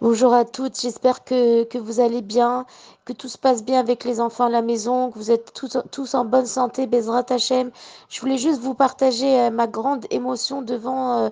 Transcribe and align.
Bonjour 0.00 0.34
à 0.34 0.44
toutes, 0.44 0.80
j'espère 0.80 1.22
que, 1.24 1.62
que 1.64 1.78
vous 1.78 2.00
allez 2.00 2.20
bien, 2.20 2.66
que 3.04 3.12
tout 3.12 3.28
se 3.28 3.38
passe 3.38 3.62
bien 3.62 3.78
avec 3.78 4.04
les 4.04 4.20
enfants 4.20 4.46
à 4.46 4.50
la 4.50 4.60
maison, 4.60 5.10
que 5.10 5.18
vous 5.18 5.30
êtes 5.30 5.52
tous, 5.54 5.78
tous 5.92 6.14
en 6.14 6.24
bonne 6.24 6.46
santé, 6.46 6.88
Bezrat 6.88 7.26
Hachem. 7.30 7.70
Je 8.08 8.20
voulais 8.20 8.36
juste 8.38 8.60
vous 8.60 8.74
partager 8.74 9.40
euh, 9.40 9.50
ma 9.50 9.68
grande 9.68 10.04
émotion 10.10 10.62
devant, 10.62 11.18
euh, 11.18 11.30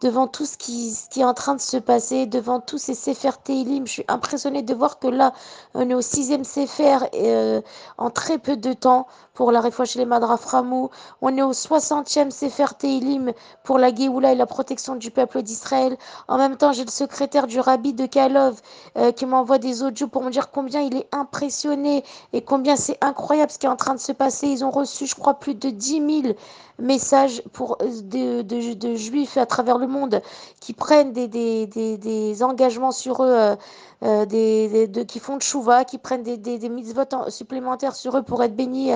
devant 0.00 0.28
tout 0.28 0.46
ce 0.46 0.56
qui, 0.56 0.96
qui 1.10 1.20
est 1.22 1.24
en 1.24 1.34
train 1.34 1.56
de 1.56 1.60
se 1.60 1.76
passer, 1.76 2.26
devant 2.26 2.60
tous 2.60 2.78
ces 2.78 2.94
Sefer 2.94 3.30
Teilim. 3.42 3.84
Je 3.84 3.92
suis 3.92 4.04
impressionnée 4.06 4.62
de 4.62 4.74
voir 4.74 5.00
que 5.00 5.08
là, 5.08 5.32
on 5.74 5.90
est 5.90 5.94
au 5.94 6.00
sixième 6.00 6.44
Sefer 6.44 6.98
euh, 7.14 7.62
en 7.98 8.10
très 8.10 8.38
peu 8.38 8.56
de 8.56 8.72
temps 8.74 9.08
pour 9.34 9.50
la 9.50 9.62
chez 9.84 9.98
les 9.98 10.06
Madraframou. 10.06 10.90
On 11.20 11.36
est 11.36 11.42
au 11.42 11.52
60e 11.52 12.30
Sefer 12.30 12.66
Teilim 12.78 13.32
pour 13.64 13.78
la 13.78 13.92
Géoula 13.92 14.32
et 14.32 14.36
la 14.36 14.46
protection 14.46 14.94
du 14.94 15.10
peuple 15.10 15.42
d'Israël. 15.42 15.96
En 16.28 16.38
même 16.38 16.56
temps, 16.56 16.72
j'ai 16.72 16.84
le 16.84 16.90
secrétaire 16.90 17.48
du 17.48 17.58
rabbi 17.58 17.92
de 17.92 18.06
Kalov 18.06 18.60
euh, 18.96 19.10
qui 19.10 19.26
m'envoie 19.26 19.58
des 19.58 19.82
audios 19.82 20.06
pour 20.06 20.22
me 20.22 20.30
dire 20.30 20.50
combien 20.50 20.80
il 20.80 20.96
est 20.96 21.08
impressionné 21.12 22.04
et 22.32 22.42
combien 22.42 22.76
c'est 22.76 22.96
incroyable 23.02 23.50
ce 23.50 23.58
qui 23.58 23.66
est 23.66 23.70
en 23.70 23.76
train 23.76 23.94
de 23.94 24.00
se 24.00 24.12
passer. 24.12 24.46
Ils 24.46 24.64
ont 24.64 24.70
reçu, 24.70 25.06
je 25.06 25.16
crois, 25.16 25.34
plus 25.34 25.54
de 25.54 25.70
10 25.70 26.22
000 26.22 26.34
messages 26.78 27.42
pour, 27.52 27.76
euh, 27.82 27.86
de, 28.02 28.42
de, 28.42 28.74
de 28.74 28.94
juifs 28.94 29.36
à 29.36 29.46
travers 29.46 29.78
le 29.78 29.88
monde 29.88 30.22
qui 30.60 30.72
prennent 30.74 31.12
des, 31.12 32.42
engagements 32.42 32.92
sur 32.92 33.24
eux. 33.24 33.56
Euh, 34.02 34.26
de, 34.26 35.02
qui 35.04 35.18
font 35.18 35.38
de 35.38 35.42
chouva, 35.42 35.84
qui 35.84 35.96
prennent 35.96 36.22
des, 36.22 36.36
des, 36.36 36.68
mitzvot 36.68 37.30
supplémentaires 37.30 37.96
sur 37.96 38.18
eux 38.18 38.22
pour 38.22 38.42
être 38.42 38.54
bénis 38.54 38.92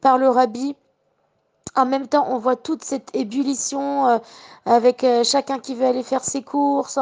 par 0.00 0.18
le 0.18 0.28
rabbi. 0.28 0.76
En 1.76 1.86
même 1.86 2.06
temps, 2.06 2.26
on 2.30 2.38
voit 2.38 2.54
toute 2.54 2.84
cette 2.84 3.10
ébullition 3.14 4.06
euh, 4.06 4.18
avec 4.64 5.02
euh, 5.02 5.24
chacun 5.24 5.58
qui 5.58 5.74
veut 5.74 5.86
aller 5.86 6.04
faire 6.04 6.22
ses 6.22 6.42
courses, 6.42 7.00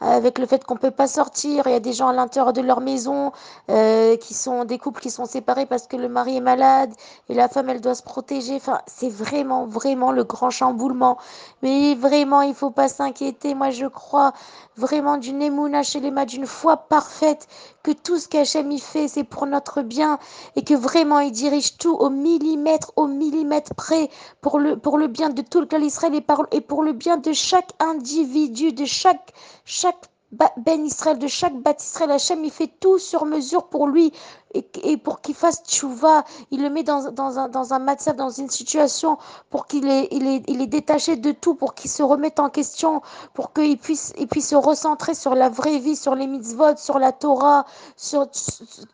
avec 0.00 0.38
le 0.38 0.46
fait 0.46 0.64
qu'on 0.64 0.76
peut 0.76 0.90
pas 0.90 1.06
sortir. 1.06 1.64
Il 1.66 1.72
y 1.72 1.74
a 1.74 1.80
des 1.80 1.92
gens 1.92 2.08
à 2.08 2.12
l'intérieur 2.14 2.54
de 2.54 2.62
leur 2.62 2.80
maison 2.80 3.32
euh, 3.70 4.16
qui 4.16 4.32
sont 4.32 4.64
des 4.64 4.78
couples 4.78 5.02
qui 5.02 5.10
sont 5.10 5.26
séparés 5.26 5.66
parce 5.66 5.86
que 5.86 5.96
le 5.96 6.08
mari 6.08 6.38
est 6.38 6.40
malade 6.40 6.90
et 7.28 7.34
la 7.34 7.48
femme 7.48 7.68
elle 7.68 7.82
doit 7.82 7.94
se 7.94 8.02
protéger. 8.02 8.56
Enfin, 8.56 8.80
c'est 8.86 9.10
vraiment 9.10 9.66
vraiment 9.66 10.10
le 10.10 10.24
grand 10.24 10.48
chamboulement. 10.50 11.18
Mais 11.62 11.94
vraiment, 11.94 12.40
il 12.40 12.54
faut 12.54 12.70
pas 12.70 12.88
s'inquiéter. 12.88 13.54
Moi, 13.54 13.70
je 13.70 13.86
crois 13.86 14.32
vraiment 14.76 15.18
d'une 15.18 15.42
émouna 15.42 15.82
chez 15.82 16.00
les 16.00 16.10
mains, 16.10 16.24
d'une 16.24 16.46
foi 16.46 16.78
parfaite 16.78 17.46
que 17.82 17.92
tout 17.92 18.18
ce 18.18 18.26
qu'Hachem 18.28 18.76
fait, 18.78 19.08
c'est 19.08 19.24
pour 19.24 19.46
notre 19.46 19.82
bien 19.82 20.18
et 20.56 20.64
que 20.64 20.74
vraiment 20.74 21.20
il 21.20 21.30
dirige 21.30 21.76
tout 21.76 21.94
au 21.94 22.08
millimètre, 22.08 22.92
au 22.96 23.06
millimètre 23.06 23.74
près 23.74 24.03
pour 24.40 24.58
le, 24.58 25.06
bien 25.06 25.30
de 25.30 25.42
tout 25.42 25.60
le 25.60 25.66
clan 25.66 25.80
Israël 25.80 26.14
et 26.52 26.60
pour 26.60 26.82
le 26.82 26.92
bien 26.92 27.16
de 27.16 27.32
chaque 27.32 27.70
individu, 27.80 28.72
de 28.72 28.84
chaque, 28.84 29.32
chaque 29.64 30.10
ben 30.56 30.84
Israël, 30.84 31.18
de 31.18 31.28
chaque 31.28 31.54
bat 31.60 31.76
Israël, 31.78 32.10
Hachem, 32.10 32.44
il 32.44 32.50
fait 32.50 32.70
tout 32.80 32.98
sur 32.98 33.24
mesure 33.24 33.68
pour 33.68 33.86
lui, 33.86 34.12
et, 34.54 34.96
pour 34.96 35.20
qu'il 35.20 35.34
fasse 35.34 35.62
tchouva, 35.66 36.24
il 36.50 36.62
le 36.62 36.70
met 36.70 36.82
dans, 36.82 37.10
dans 37.10 37.38
un, 37.38 37.48
dans 37.48 37.72
un 37.72 37.78
matzah, 37.78 38.12
dans 38.12 38.30
une 38.30 38.50
situation 38.50 39.18
pour 39.50 39.66
qu'il 39.66 39.88
est, 39.88 40.08
il 40.10 40.26
est, 40.26 40.42
il 40.48 40.60
est 40.60 40.66
détaché 40.66 41.16
de 41.16 41.32
tout, 41.32 41.54
pour 41.54 41.74
qu'il 41.74 41.90
se 41.90 42.02
remette 42.02 42.38
en 42.40 42.50
question, 42.50 43.02
pour 43.34 43.52
qu'il 43.52 43.78
puisse, 43.78 44.12
il 44.18 44.28
puisse 44.28 44.48
se 44.48 44.54
recentrer 44.54 45.14
sur 45.14 45.34
la 45.34 45.48
vraie 45.48 45.78
vie, 45.78 45.96
sur 45.96 46.14
les 46.14 46.26
mitzvot, 46.26 46.76
sur 46.76 46.98
la 46.98 47.12
Torah, 47.12 47.64
sur, 47.96 48.26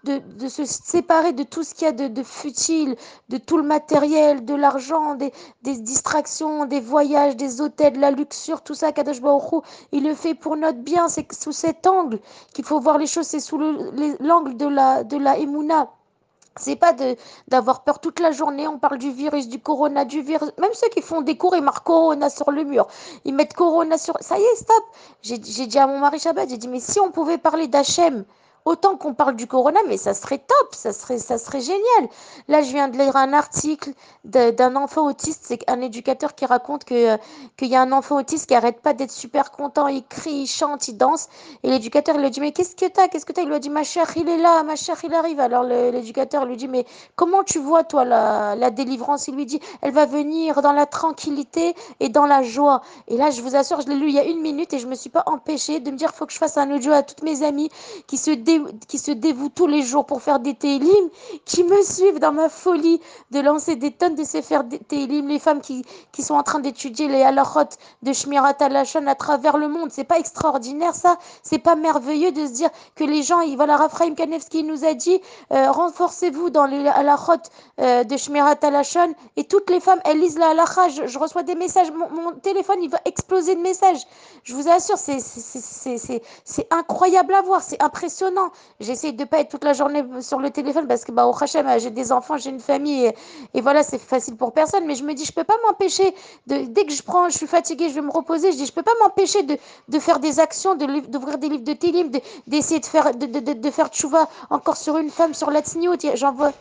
de, 0.05 0.19
de 0.39 0.49
se 0.49 0.65
séparer 0.65 1.33
de 1.33 1.43
tout 1.43 1.63
ce 1.63 1.75
qu'il 1.75 1.87
y 1.87 1.89
a 1.89 1.93
de, 1.93 2.09
de 2.09 2.23
futile, 2.23 2.97
de 3.29 3.37
tout 3.37 3.57
le 3.57 3.63
matériel, 3.63 4.45
de 4.45 4.55
l'argent, 4.55 5.15
des, 5.15 5.33
des 5.63 5.77
distractions, 5.79 6.65
des 6.67 6.81
voyages, 6.81 7.37
des 7.37 7.61
hôtels, 7.61 7.95
de 7.95 8.01
la 8.01 8.11
luxure, 8.11 8.63
tout 8.63 8.75
ça, 8.75 8.93
Kadosh 8.93 9.21
Baruch 9.21 9.41
il 9.93 10.05
le 10.05 10.15
fait 10.15 10.35
pour 10.35 10.57
notre 10.57 10.79
bien, 10.79 11.09
c'est 11.09 11.31
sous 11.33 11.53
cet 11.53 11.87
angle 11.87 12.21
qu'il 12.55 12.65
faut 12.65 12.81
voir 12.81 12.99
les 12.99 13.07
choses, 13.07 13.27
c'est 13.27 13.41
sous 13.41 13.59
l'angle 13.59 14.57
de 14.57 14.67
la, 14.67 15.05
de 15.05 15.17
la 15.17 15.39
Emouna. 15.51 15.91
C'est 16.57 16.77
pas 16.77 16.93
d'avoir 17.49 17.85
peur 17.85 18.01
toute 18.01 18.19
la 18.21 18.33
journée. 18.33 18.67
On 18.67 18.79
parle 18.79 18.99
du 18.99 19.11
virus, 19.13 19.49
du 19.49 19.61
corona, 19.61 20.05
du 20.05 20.21
virus. 20.21 20.51
Même 20.59 20.75
ceux 20.75 20.89
qui 20.89 21.01
font 21.01 21.23
des 21.23 21.37
cours, 21.37 21.55
ils 21.55 21.63
marquent 21.63 21.85
corona 21.85 22.29
sur 22.29 22.51
le 22.51 22.65
mur. 22.65 22.87
Ils 23.25 23.35
mettent 23.35 23.55
corona 23.55 23.99
sur. 23.99 24.17
Ça 24.21 24.39
y 24.39 24.43
est, 24.43 24.57
stop. 24.57 24.85
J'ai 25.23 25.39
dit 25.39 25.79
à 25.79 25.87
mon 25.87 25.99
mari 25.99 26.19
Shabbat, 26.19 26.49
j'ai 26.51 26.59
dit, 26.59 26.69
mais 26.69 26.81
si 26.81 26.99
on 27.01 27.11
pouvait 27.11 27.39
parler 27.39 27.69
d'Hachem, 27.69 28.25
Autant 28.71 28.97
qu'on 28.97 29.15
parle 29.15 29.35
du 29.35 29.49
corona, 29.49 29.81
mais 29.89 29.97
ça 29.97 30.15
serait 30.15 30.39
top, 30.39 30.75
ça 30.77 30.93
serait, 30.93 31.19
ça 31.19 31.39
serait 31.39 31.61
génial. 31.61 32.09
Là, 32.47 32.63
je 32.63 32.71
viens 32.71 32.87
de 32.87 32.97
lire 32.97 33.17
un 33.17 33.33
article 33.33 33.91
d'un 34.25 34.77
enfant 34.77 35.09
autiste, 35.09 35.43
c'est 35.45 35.69
un 35.69 35.81
éducateur 35.81 36.37
qui 36.37 36.47
raconte 36.47 36.85
que 36.85 37.17
qu'il 37.57 37.67
y 37.67 37.75
a 37.75 37.83
un 37.83 37.91
enfant 37.91 38.21
autiste 38.21 38.47
qui 38.47 38.55
arrête 38.55 38.81
pas 38.81 38.93
d'être 38.93 39.11
super 39.11 39.51
content, 39.51 39.89
il 39.89 40.05
crie, 40.05 40.43
il 40.43 40.47
chante, 40.47 40.87
il 40.87 40.97
danse. 40.97 41.27
Et 41.65 41.69
l'éducateur, 41.69 42.17
lui 42.17 42.31
dit, 42.31 42.41
mais 42.41 42.53
qu'est-ce 42.53 42.77
que 42.77 42.87
t'as 42.87 43.09
Qu'est-ce 43.09 43.27
que 43.27 43.33
t'as? 43.33 43.43
Il 43.43 43.49
lui 43.49 43.57
a 43.57 43.59
dit, 43.59 43.71
ma 43.71 43.83
chère, 43.83 44.09
il 44.17 44.29
est 44.29 44.37
là, 44.37 44.63
ma 44.63 44.77
chère, 44.77 44.99
il 45.03 45.13
arrive. 45.15 45.41
Alors 45.41 45.65
l'éducateur 45.65 46.45
lui 46.45 46.57
dit, 46.57 46.69
mais 46.69 46.87
comment 47.17 47.43
tu 47.43 47.59
vois, 47.59 47.83
toi, 47.83 48.05
la, 48.05 48.55
la 48.55 48.71
délivrance? 48.71 49.27
Il 49.27 49.35
lui 49.35 49.47
dit, 49.47 49.59
elle 49.83 49.93
va 49.93 50.07
venir 50.07 50.63
dans 50.63 50.73
la 50.73 50.87
tranquillité 50.87 51.75
et 51.99 52.09
dans 52.09 52.27
la 52.27 52.45
joie. 52.45 52.83
Et 53.09 53.17
là, 53.17 53.33
je 53.33 53.43
vous 53.43 53.57
assure, 53.57 53.81
je 53.81 53.89
l'ai 53.89 53.97
lu 53.97 54.11
il 54.11 54.15
y 54.15 54.21
a 54.21 54.25
une 54.25 54.41
minute 54.41 54.73
et 54.75 54.79
je 54.79 54.87
me 54.87 54.95
suis 54.95 55.11
pas 55.11 55.25
empêchée 55.27 55.81
de 55.81 55.91
me 55.91 55.97
dire, 55.97 56.15
faut 56.15 56.25
que 56.25 56.33
je 56.33 56.39
fasse 56.39 56.57
un 56.57 56.71
audio 56.71 56.93
à 56.93 57.03
toutes 57.03 57.25
mes 57.25 57.43
amies 57.43 57.69
qui 58.07 58.17
se 58.17 58.31
qui 58.89 58.99
se 58.99 59.11
dévouent 59.11 59.49
tous 59.49 59.67
les 59.67 59.83
jours 59.83 60.07
pour 60.07 60.23
faire 60.23 60.41
des 60.41 60.55
télim, 60.55 61.09
qui 61.45 61.65
me 61.65 61.83
suivent 61.83 62.19
dans 62.19 62.33
ma 62.33 62.49
folie 62.49 63.01
de 63.31 63.41
lancer 63.41 63.77
des 63.77 63.93
tonnes 63.93 64.15
de 64.15 64.25
ces 64.25 64.43
faire 64.43 64.65
des 64.65 64.79
télim, 64.79 65.29
les 65.29 65.39
femmes 65.39 65.61
qui, 65.61 65.85
sont 66.21 66.35
en 66.35 66.43
train 66.43 66.61
d'étudier 66.61 67.09
les 67.09 67.23
halachot 67.23 67.71
de 68.03 68.13
Shmirat 68.13 68.57
Alashon 68.61 69.07
à 69.07 69.15
travers 69.15 69.57
le 69.57 69.69
monde. 69.69 69.91
C'est 69.91 70.05
pas 70.05 70.19
extraordinaire 70.19 70.95
ça 70.95 71.17
C'est 71.43 71.59
pas 71.59 71.77
merveilleux 71.77 72.31
de 72.31 72.47
se 72.47 72.53
dire 72.53 72.69
que 72.95 73.05
les 73.05 73.23
gens, 73.23 73.41
voilà, 73.57 73.79
Raphaël 73.79 74.15
Kanevski 74.15 74.65
nous 74.65 74.85
a 74.85 74.93
dit, 74.93 75.21
euh, 75.53 75.71
renforcez-vous 75.71 76.51
dans 76.51 76.67
les 76.67 76.87
halachot 76.87 77.33
euh, 77.81 78.05
de 78.05 78.17
Shmirat 78.17 78.57
Alashon 78.63 79.15
et 79.37 79.45
toutes 79.45 79.71
les 79.71 79.81
femmes, 79.81 80.01
elles 80.05 80.19
lisent 80.19 80.39
la 80.39 80.51
halacha. 80.51 80.89
Je, 80.89 81.19
reçois 81.19 81.43
des 81.43 81.55
messages, 81.55 81.91
mon, 81.93 82.11
mon, 82.11 82.33
téléphone, 82.33 82.79
il 82.83 82.91
va 82.91 83.01
exploser 83.05 83.55
de 83.55 83.61
messages. 83.61 84.03
Je 84.45 84.55
vous 84.55 84.69
assure, 84.69 84.97
c'est 84.99 86.67
incroyable 86.71 87.35
à 87.35 87.43
voir, 87.43 87.63
c'est 87.63 87.83
impressionnant. 87.83 88.40
J'essaie 88.81 89.13
de 89.13 89.25
pas 89.25 89.41
être 89.41 89.51
toute 89.51 89.65
la 89.65 89.73
journée 89.73 90.05
sur 90.21 90.39
le 90.39 90.51
téléphone 90.51 90.87
parce 90.87 91.05
que, 91.05 91.13
bah, 91.13 91.27
au 91.27 91.35
Hachem, 91.35 91.67
j'ai 91.79 91.91
des 91.91 92.13
enfants, 92.13 92.37
j'ai 92.37 92.51
une 92.51 92.61
famille 92.61 93.13
et, 93.55 93.61
voilà, 93.61 93.83
c'est 93.83 93.99
facile 93.99 94.37
pour 94.37 94.53
personne. 94.53 94.87
Mais 94.87 94.95
je 94.95 95.05
me 95.05 95.15
dis, 95.15 95.25
je 95.25 95.33
peux 95.33 95.45
pas 95.45 95.57
m'empêcher 95.67 96.15
de, 96.47 96.65
dès 96.67 96.85
que 96.85 96.93
je 96.93 97.03
prends, 97.03 97.29
je 97.29 97.37
suis 97.37 97.47
fatiguée, 97.47 97.89
je 97.89 97.95
vais 97.95 98.03
me 98.03 98.11
reposer, 98.11 98.53
je 98.53 98.57
dis, 98.57 98.67
je 98.67 98.73
peux 98.73 98.83
pas 98.83 98.95
m'empêcher 99.03 99.43
de, 99.43 99.57
de 99.89 99.99
faire 99.99 100.19
des 100.19 100.41
actions, 100.41 100.75
d'ouvrir 100.75 101.39
des 101.39 101.49
livres 101.49 101.65
de 101.65 101.73
télim, 101.73 102.11
d'essayer 102.47 102.81
de, 102.81 102.87
faire, 102.87 103.15
de, 103.15 103.27
de, 103.27 103.53
de, 103.53 103.71
faire 103.71 103.89
tchouva 103.89 104.29
encore 104.51 104.77
sur 104.77 104.97
une 104.99 105.11
femme, 105.11 105.35
sur 105.35 105.51
la 105.51 105.61
J'en 106.15 106.33
vois 106.33 106.53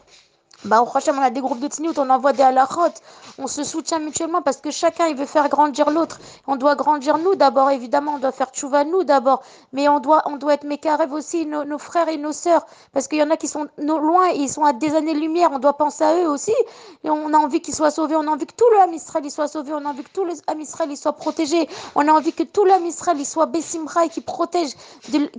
bah, 0.65 0.81
au 0.81 0.85
prochain, 0.85 1.13
on 1.17 1.21
a 1.21 1.29
des 1.29 1.39
groupes 1.39 1.59
de 1.59 1.69
on 1.99 2.09
envoie 2.09 2.33
des 2.33 2.43
halachot, 2.43 2.93
on 3.37 3.47
se 3.47 3.63
soutient 3.63 3.99
mutuellement 3.99 4.41
parce 4.41 4.57
que 4.57 4.71
chacun, 4.71 5.07
il 5.07 5.15
veut 5.15 5.25
faire 5.25 5.47
grandir 5.47 5.89
l'autre. 5.89 6.19
On 6.47 6.57
doit 6.57 6.75
grandir 6.75 7.17
nous 7.17 7.35
d'abord, 7.35 7.69
évidemment, 7.69 8.15
on 8.15 8.19
doit 8.19 8.33
faire 8.33 8.49
tchouva 8.51 8.83
nous 8.83 9.03
d'abord, 9.05 9.41
mais 9.71 9.87
on 9.87 9.99
doit, 9.99 10.23
on 10.25 10.35
doit 10.35 10.55
être 10.55 10.65
aussi, 11.11 11.45
nos, 11.45 11.77
frères 11.77 12.09
et 12.09 12.17
nos 12.17 12.33
sœurs, 12.33 12.65
parce 12.91 13.07
qu'il 13.07 13.19
y 13.19 13.23
en 13.23 13.29
a 13.29 13.37
qui 13.37 13.47
sont 13.47 13.67
loin, 13.77 14.31
et 14.31 14.37
ils 14.37 14.49
sont 14.49 14.65
à 14.65 14.73
des 14.73 14.95
années-lumière, 14.95 15.51
on 15.53 15.59
doit 15.59 15.77
penser 15.77 16.03
à 16.03 16.15
eux 16.23 16.29
aussi, 16.29 16.53
et 17.03 17.09
on 17.09 17.33
a 17.33 17.37
envie 17.37 17.61
qu'ils 17.61 17.75
soient 17.75 17.91
sauvés, 17.91 18.15
on 18.15 18.27
a 18.27 18.31
envie 18.31 18.45
que 18.45 18.55
tout 18.55 18.69
le 18.73 18.79
Ham 18.79 18.93
Israël 18.93 19.31
soit 19.31 19.47
sauvé, 19.47 19.71
on 19.73 19.85
a 19.85 19.89
envie 19.89 20.03
que 20.03 20.11
tout 20.11 20.25
le 20.25 20.33
Ham 20.47 20.95
soit 20.95 21.13
protégé, 21.13 21.69
on 21.95 22.07
a 22.07 22.11
envie 22.11 22.33
que 22.33 22.43
tout 22.43 22.65
le 22.65 22.71
Ham 22.71 22.89
soit 23.23 23.45
Bessimra 23.45 24.05
et 24.05 24.09
qui 24.09 24.21
protège, 24.21 24.71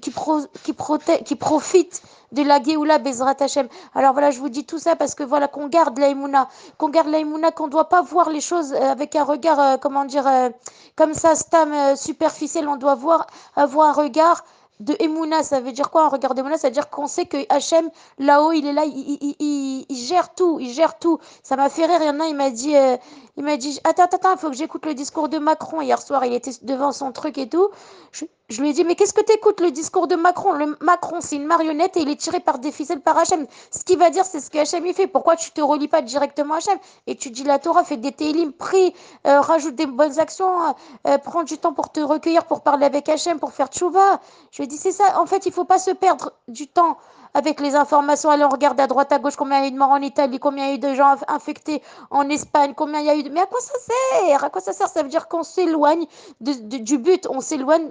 qui, 0.01 0.11
pro, 0.11 0.41
qui, 0.63 0.73
protège, 0.73 1.25
qui 1.25 1.37
profite 1.37 2.03
de 2.33 2.43
la 2.43 2.63
Géoula 2.63 2.99
Bezrat 2.99 3.37
Hashem. 3.41 3.69
Alors 3.95 4.13
voilà, 4.13 4.31
je 4.31 4.39
vous 4.39 4.49
dis 4.49 4.65
tout 4.65 4.79
ça 4.79 4.97
parce 4.97 5.10
que 5.15 5.23
voilà, 5.23 5.49
qu'on 5.49 5.69
garde 5.69 5.99
l'aïmouna, 5.99 6.49
qu'on 6.79 6.89
garde 6.89 7.09
l'aïmouna, 7.09 7.51
qu'on 7.51 7.67
ne 7.67 7.71
doit 7.71 7.89
pas 7.89 8.03
voir 8.03 8.31
les 8.31 8.41
choses 8.41 8.73
euh, 8.73 8.91
avec 8.91 9.17
un 9.17 9.25
regard, 9.25 9.61
euh, 9.61 9.77
comment 9.77 10.05
dire, 10.05 10.27
euh, 10.27 10.51
comme 10.97 11.15
ça, 11.15 11.35
stam, 11.35 11.97
superficiel, 11.97 12.69
on 12.69 12.77
doit 12.77 12.95
voir, 12.95 13.27
avoir 13.57 13.89
un 13.89 13.93
regard 13.93 14.45
de 14.81 14.97
Emouna, 14.99 15.43
ça 15.43 15.61
veut 15.61 15.73
dire 15.73 15.91
quoi? 15.91 16.05
Un 16.05 16.09
regard 16.09 16.35
d'Emouna 16.35 16.59
Ça 16.59 16.69
veut 16.69 16.75
dire 16.75 16.91
qu'on 16.91 17.07
sait 17.07 17.27
que 17.27 17.37
Hachem, 17.49 17.91
là-haut, 18.19 18.53
il 18.53 18.67
est 18.67 18.73
là, 18.73 18.85
il, 18.85 19.19
il, 19.21 19.37
il, 19.39 19.87
il, 19.89 19.97
gère 19.97 20.35
tout, 20.35 20.59
il 20.59 20.73
gère 20.73 20.99
tout. 20.99 21.19
Ça 21.43 21.57
m'a 21.57 21.69
fait 21.69 21.87
rire, 21.87 21.99
il 22.01 22.07
y 22.07 22.11
en 22.11 22.21
a, 22.21 22.27
il 22.27 22.35
m'a 22.35 22.51
dit, 22.51 22.75
euh, 22.77 22.97
il 23.37 23.45
m'a 23.45 23.57
dit, 23.57 23.79
attends, 23.85 24.05
attends, 24.05 24.33
il 24.33 24.39
faut 24.39 24.51
que 24.51 24.57
j'écoute 24.57 24.87
le 24.87 24.95
discours 24.95 25.29
de 25.29 25.39
Macron. 25.39 25.81
Hier 25.83 26.01
soir, 26.01 26.25
il 26.25 26.33
était 26.33 26.53
devant 26.63 26.93
son 26.93 27.13
truc 27.13 27.39
et 27.39 27.49
tout. 27.49 27.69
Je, 28.13 28.25
je 28.49 28.61
lui 28.61 28.71
ai 28.71 28.73
dit, 28.73 28.85
mais 28.85 28.97
qu'est-ce 28.97 29.13
que 29.13 29.23
tu 29.23 29.33
écoutes 29.33 29.61
le 29.61 29.71
discours 29.71 30.09
de 30.09 30.17
Macron? 30.17 30.53
Le 30.53 30.77
Macron, 30.81 31.19
c'est 31.21 31.37
une 31.37 31.47
marionnette 31.47 31.97
et 31.97 32.01
il 32.01 32.09
est 32.09 32.21
tiré 32.21 32.41
par 32.41 32.59
des 32.59 32.73
ficelles 32.73 33.01
par 33.01 33.17
Hachem. 33.17 33.47
Ce 33.71 33.85
qu'il 33.85 33.99
va 33.99 34.11
dire, 34.11 34.25
c'est 34.25 34.41
ce 34.41 34.51
que 34.51 34.59
Hachem 34.59 34.85
il 34.87 34.95
fait. 34.95 35.07
Pourquoi 35.07 35.37
tu 35.37 35.53
te 35.53 35.61
relis 35.61 35.89
pas 35.89 36.03
directement 36.03 36.55
à 36.55 36.57
Hachem? 36.57 36.79
Et 37.07 37.17
tu 37.17 37.31
dis 37.31 37.45
la 37.45 37.59
Torah, 37.59 37.85
fais 37.85 37.97
des 37.97 38.13
télim, 38.13 38.53
prie, 38.53 38.93
euh, 39.27 39.41
rajoute 39.41 39.77
des 39.77 39.87
bonnes 39.87 40.19
actions, 40.19 40.75
euh, 41.07 41.19
prends 41.19 41.45
du 41.45 41.59
temps 41.59 41.73
pour 41.73 41.93
te 41.93 42.01
recueillir, 42.01 42.45
pour 42.47 42.63
parler 42.63 42.87
avec 42.87 43.09
Hachem, 43.09 43.39
pour 43.39 43.53
faire 43.53 43.69
tchouva. 43.69 44.21
Je 44.51 44.59
lui 44.59 44.65
ai 44.65 44.67
c'est 44.77 44.93
ça. 44.93 45.21
En 45.21 45.27
fait, 45.27 45.47
il 45.47 45.53
faut 45.53 45.65
pas 45.65 45.79
se 45.79 45.91
perdre 45.91 46.33
du 46.49 46.67
temps 46.69 46.97
avec 47.35 47.61
les 47.61 47.75
informations. 47.75 48.31
Allez, 48.31 48.45
on 48.45 48.49
regarde 48.49 48.81
à 48.81 48.87
droite, 48.87 49.13
à 49.13 49.19
gauche 49.19 49.37
combien 49.37 49.59
il 49.59 49.63
y 49.63 49.65
a 49.67 49.69
eu 49.69 49.73
de 49.73 49.79
morts 49.79 49.91
en 49.91 50.01
Italie, 50.01 50.39
combien 50.39 50.67
il 50.67 50.69
y 50.69 50.73
a 50.73 50.75
eu 50.75 50.79
de 50.79 50.95
gens 50.95 51.17
infectés 51.29 51.83
en 52.11 52.29
Espagne, 52.29 52.75
combien 52.77 53.01
il 53.01 53.07
y 53.07 53.11
a 53.11 53.15
eu 53.15 53.23
de... 53.23 53.31
Mais 53.31 53.41
à 53.41 53.47
quoi 53.47 53.61
ça 53.61 53.75
sert? 53.79 54.45
À 54.45 54.51
quoi 54.51 54.61
ça 54.61 54.73
sert? 54.73 54.89
Ça 54.89 55.03
veut 55.03 55.09
dire 55.09 55.29
qu'on 55.29 55.43
s'éloigne 55.43 56.07
du 56.41 56.99
but, 56.99 57.27
on 57.31 57.41
s'éloigne 57.41 57.91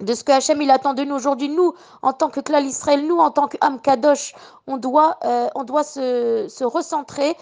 de 0.00 0.14
ce 0.14 0.24
que 0.24 0.32
Hachem 0.32 0.60
il 0.60 0.70
attend 0.70 0.94
de 0.94 1.04
nous 1.04 1.14
aujourd'hui, 1.14 1.48
nous, 1.48 1.72
en 2.02 2.12
tant 2.12 2.28
que 2.28 2.40
clan 2.40 2.58
Israël, 2.58 3.06
nous, 3.06 3.18
en 3.18 3.30
tant 3.30 3.46
qu'âme 3.46 3.80
Kadosh, 3.80 4.34
on 4.66 4.76
doit, 4.78 5.18
euh, 5.24 5.48
on 5.54 5.64
doit 5.64 5.84
se, 5.84 6.64
recentrer 6.64 7.36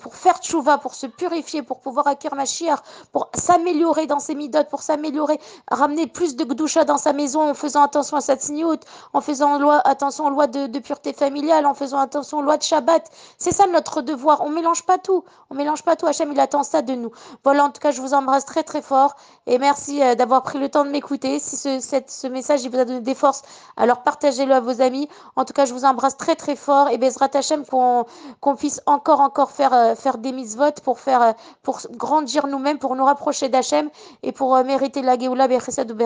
pour 0.00 0.14
faire 0.14 0.38
tchouva, 0.38 0.78
pour 0.78 0.94
se 0.94 1.06
purifier, 1.06 1.62
pour 1.62 1.80
pouvoir 1.80 2.06
acquérir 2.06 2.36
Mashiach, 2.36 2.78
pour 3.12 3.30
s'améliorer 3.34 4.06
dans 4.06 4.20
ses 4.20 4.34
midotes, 4.34 4.68
pour 4.68 4.82
s'améliorer, 4.82 5.40
ramener 5.70 6.06
plus 6.06 6.36
de 6.36 6.44
gdoucha 6.44 6.84
dans 6.84 6.98
sa 6.98 7.12
maison 7.12 7.50
en 7.50 7.54
faisant 7.54 7.82
attention 7.82 8.16
à 8.16 8.20
sa 8.20 8.36
tzniout, 8.36 8.80
en 9.12 9.20
faisant 9.20 9.58
loi, 9.58 9.80
attention 9.84 10.26
aux 10.26 10.30
lois 10.30 10.46
de, 10.46 10.66
de, 10.66 10.78
pureté 10.78 11.12
familiale, 11.12 11.66
en 11.66 11.74
faisant 11.74 11.98
attention 11.98 12.38
aux 12.38 12.42
lois 12.42 12.58
de 12.58 12.62
Shabbat. 12.62 13.10
C'est 13.38 13.52
ça 13.52 13.66
notre 13.66 14.02
devoir. 14.02 14.42
On 14.42 14.50
mélange 14.50 14.84
pas 14.84 14.98
tout. 14.98 15.24
On 15.50 15.54
mélange 15.54 15.82
pas 15.82 15.96
tout. 15.96 16.06
Hachem, 16.06 16.30
il 16.32 16.40
attend 16.40 16.62
ça 16.62 16.82
de 16.82 16.94
nous. 16.94 17.10
Voilà, 17.44 17.64
en 17.64 17.70
tout 17.70 17.80
cas, 17.80 17.90
je 17.90 18.00
vous 18.00 18.14
embrasse 18.14 18.44
très 18.44 18.62
très 18.62 18.82
fort 18.82 19.16
et 19.46 19.58
merci 19.58 20.02
euh, 20.02 20.14
d'avoir 20.14 20.42
pris 20.42 20.58
le 20.58 20.68
temps 20.68 20.84
de 20.84 20.90
m'écouter. 20.90 21.38
Si 21.38 21.56
ce 21.56 21.71
ce 21.80 22.26
message 22.26 22.62
il 22.64 22.70
vous 22.70 22.78
a 22.78 22.84
donné 22.84 23.00
des 23.00 23.14
forces, 23.14 23.42
alors 23.76 24.02
partagez-le 24.02 24.54
à 24.54 24.60
vos 24.60 24.80
amis. 24.80 25.08
En 25.36 25.44
tout 25.44 25.52
cas, 25.52 25.64
je 25.64 25.72
vous 25.72 25.84
embrasse 25.84 26.16
très 26.16 26.36
très 26.36 26.56
fort 26.56 26.88
et 26.88 26.98
Bezrat 26.98 27.30
Hachem 27.34 27.64
qu'on 27.64 28.56
puisse 28.56 28.80
encore 28.86 29.20
encore 29.20 29.50
faire 29.50 29.72
euh, 29.72 29.94
faire 29.94 30.18
des 30.18 30.32
mises-votes 30.32 30.80
pour 30.80 31.00
faire 31.00 31.22
euh, 31.22 31.32
pour 31.62 31.80
grandir 31.92 32.46
nous-mêmes, 32.46 32.78
pour 32.78 32.96
nous 32.96 33.04
rapprocher 33.04 33.48
d'Hachem 33.48 33.90
et 34.22 34.32
pour 34.32 34.56
euh, 34.56 34.64
mériter 34.64 35.02
la 35.02 35.18
Géoula 35.18 35.48
Bechesed 35.48 35.90
ou. 35.90 35.96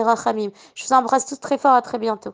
Je 0.75 0.85
vous 0.85 0.93
embrasse 0.93 1.25
tous 1.25 1.39
très 1.39 1.57
fort, 1.57 1.73
à 1.73 1.81
très 1.81 1.97
bientôt. 1.97 2.33